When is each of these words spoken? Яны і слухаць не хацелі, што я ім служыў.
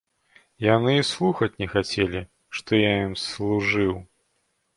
Яны 0.75 0.93
і 0.99 1.03
слухаць 1.09 1.51
не 1.63 1.67
хацелі, 1.73 2.21
што 2.61 2.81
я 2.81 2.91
ім 3.05 3.13
служыў. 3.27 3.93